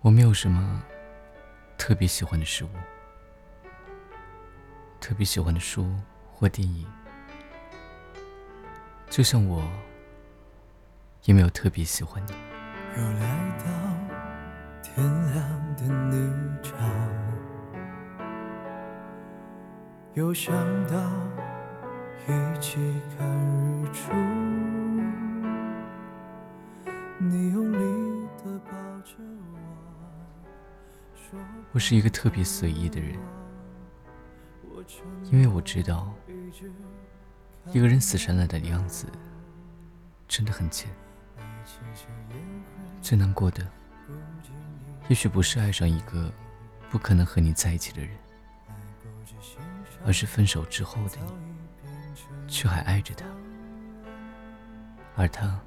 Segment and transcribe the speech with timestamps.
[0.00, 0.80] 我没有什么
[1.76, 2.68] 特别喜欢的事物，
[5.00, 5.92] 特别喜欢的书
[6.32, 6.86] 或电影，
[9.10, 9.60] 就像我
[11.24, 12.32] 也没有特别喜欢你。
[12.96, 13.64] 又来到
[14.82, 15.04] 天
[15.34, 16.70] 亮的泥沼，
[20.14, 20.54] 又想
[20.86, 20.96] 到
[22.28, 22.76] 一起
[23.18, 24.12] 看日出，
[31.72, 33.14] 我是一个特别随意的人，
[35.30, 36.12] 因为我知道，
[37.72, 39.06] 一个人死缠烂打的样子
[40.26, 40.88] 真的很贱。
[43.02, 43.66] 最难过的，
[45.08, 46.32] 也许不是爱上一个
[46.90, 48.10] 不可能和你在一起的人，
[50.06, 51.32] 而是分手之后的你，
[52.48, 53.26] 却还爱着他，
[55.16, 55.60] 而他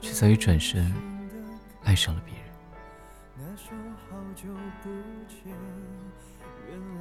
[0.00, 0.92] 却早已转身
[1.84, 2.37] 爱上了别人。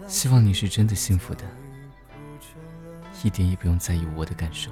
[0.07, 1.43] 希望你是真的幸福的，
[3.23, 4.71] 一点也不用在意我的感受。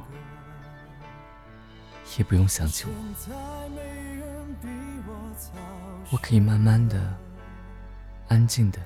[2.17, 2.93] 也不用想起我，
[6.11, 7.17] 我可以慢慢的、
[8.29, 8.79] 安静的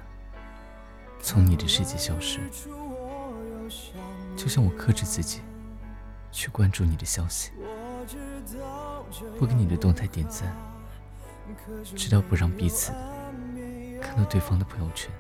[1.22, 2.39] 从你的世界消失，
[4.36, 5.42] 就像我克制自己
[6.32, 7.52] 去关注你的消息，
[9.38, 10.56] 不给你的动态点赞，
[11.95, 12.92] 直到不让彼此
[14.02, 15.11] 看到对方的朋友圈，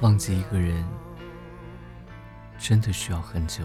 [0.00, 0.84] 忘记一个人。
[2.62, 3.64] 真的需要很久，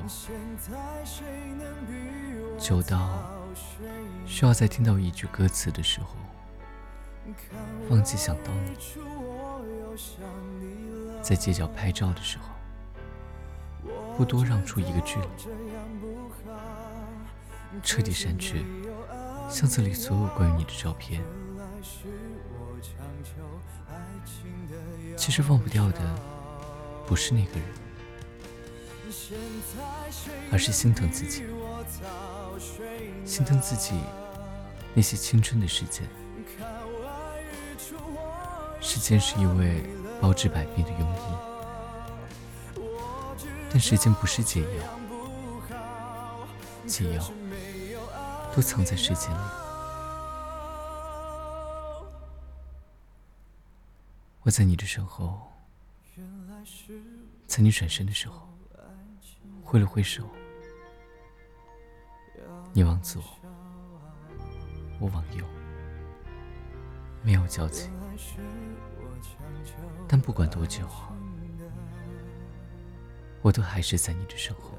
[2.58, 3.22] 久到
[4.26, 6.16] 需要在听到一句歌词的时候，
[7.90, 8.72] 忘记想到你；
[11.22, 12.46] 在街角拍照的时候，
[14.16, 15.28] 不多让出一个距离，
[17.84, 18.66] 彻底删去
[19.50, 21.22] 相册里所有关于你的照片。
[25.18, 26.00] 其实忘不掉的，
[27.08, 27.66] 不是那个人。
[30.52, 31.44] 而是心疼自己，
[33.26, 33.96] 心疼自己
[34.94, 36.08] 那些青春的时间。
[38.80, 39.84] 时间是一位
[40.22, 41.00] 包治百病的庸
[42.76, 42.80] 医，
[43.72, 44.84] 但时间不是解药，
[46.86, 47.24] 解药
[48.56, 49.38] 都藏在时间里。
[54.44, 55.52] 我在你的身后，
[57.48, 58.48] 在你转身的时候。
[59.62, 60.24] 挥了挥手，
[62.72, 63.22] 你往左，
[65.00, 65.44] 我往右，
[67.24, 67.90] 没有交集。
[70.08, 70.88] 但不管多久，
[73.42, 74.78] 我都还是在你的身后。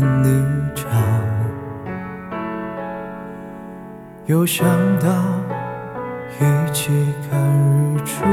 [0.00, 0.26] 的泥
[0.74, 0.84] 沼，
[4.26, 4.66] 又想
[4.98, 5.08] 到
[6.40, 8.24] 一起看日出。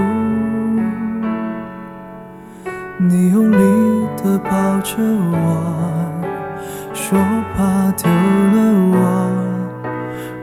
[2.98, 5.36] 你用力地抱着我，
[6.94, 7.20] 说
[7.56, 8.58] 怕丢了
[8.94, 8.96] 我，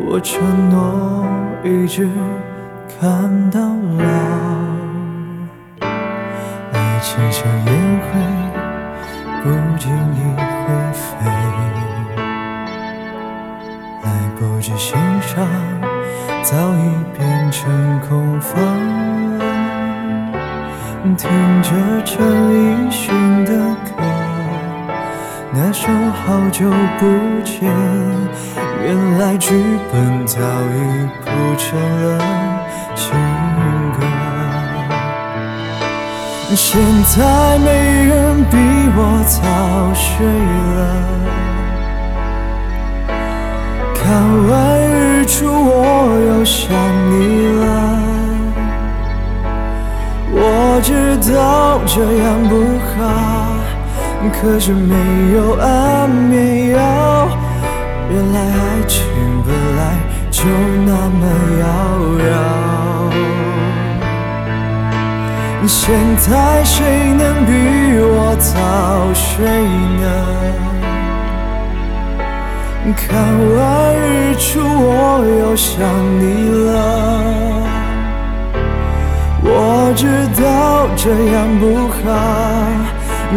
[0.00, 0.40] 我承
[0.70, 1.24] 诺
[1.64, 2.08] 一直
[3.00, 4.04] 看到老。
[6.72, 8.08] 爱情像烟灰，
[9.42, 9.44] 不
[9.78, 10.16] 经意
[10.68, 11.24] 会飞，
[14.04, 15.48] 来不及欣赏，
[16.42, 18.54] 早已变成空房。
[21.16, 21.30] 听
[21.62, 21.70] 着
[22.04, 23.52] 陈奕迅的
[23.86, 24.02] 歌，
[25.52, 26.68] 那首好久
[26.98, 27.06] 不
[27.44, 27.72] 见，
[28.84, 29.54] 原来剧
[29.90, 32.18] 本早已铺成了
[32.94, 33.16] 情
[33.98, 34.37] 歌。
[36.56, 37.70] 现在没
[38.06, 38.56] 人比
[38.96, 39.38] 我早
[39.94, 40.26] 睡
[40.76, 40.80] 了，
[43.94, 44.02] 看
[44.48, 44.50] 完
[44.90, 45.70] 日出我
[46.26, 46.68] 又想
[47.10, 47.62] 你了。
[50.32, 51.34] 我知道
[51.86, 52.52] 这样不
[52.96, 52.98] 好，
[54.40, 54.94] 可是没
[55.34, 56.78] 有安眠药。
[58.10, 59.04] 原来爱情
[59.46, 59.80] 本来
[60.30, 60.42] 就
[60.86, 61.22] 那么
[61.60, 61.64] 遥
[62.30, 62.67] 遥。
[65.66, 67.52] 现在谁能比
[68.00, 69.44] 我早睡
[70.00, 70.06] 呢？
[72.96, 73.18] 看
[73.56, 73.58] 完
[73.96, 75.76] 日出我又想
[76.18, 76.24] 你
[76.70, 76.70] 了。
[79.42, 80.06] 我知
[80.40, 82.00] 道这样不好，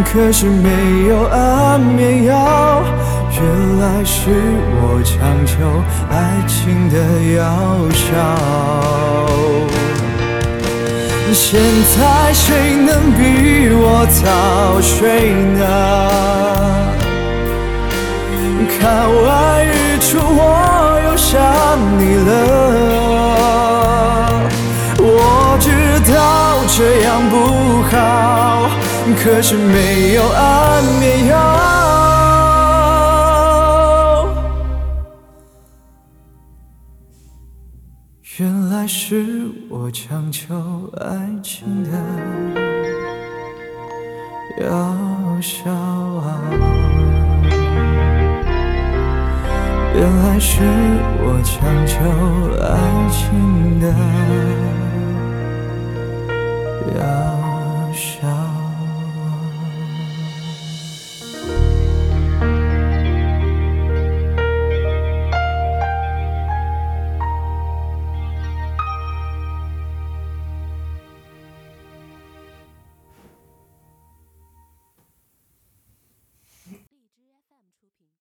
[0.05, 0.69] 可是没
[1.09, 2.81] 有安眠药，
[3.33, 3.41] 原
[3.79, 4.31] 来是
[4.79, 6.15] 我强求爱
[6.47, 6.95] 情的
[7.35, 7.43] 药
[7.91, 9.50] 效。
[11.33, 11.59] 现
[11.95, 15.61] 在谁能比我早睡呢？
[18.79, 18.79] 看
[19.23, 19.69] 完日
[19.99, 20.39] 出我
[21.05, 21.31] 又想
[21.97, 22.29] 你了。
[24.99, 25.67] 我知
[26.11, 26.13] 道
[26.67, 27.33] 这样不
[27.89, 27.93] 好，
[29.23, 31.50] 可是没有安眠药。
[38.71, 40.55] 来是我强求
[41.01, 41.91] 爱情的
[44.63, 44.97] 药
[45.41, 45.69] 效！
[49.93, 50.63] 原来是
[51.19, 51.99] 我强求
[52.63, 54.20] 爱情的。